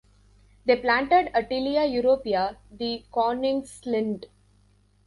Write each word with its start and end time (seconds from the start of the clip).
They 0.65 0.77
planted 0.77 1.29
a 1.35 1.43
Tilia 1.43 1.81
europea, 1.85 2.55
the 2.71 3.05
"Koningslinde". 3.13 4.29